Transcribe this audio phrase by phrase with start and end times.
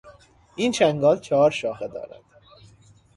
[0.55, 2.21] این چنگال چهار شاخه دارد.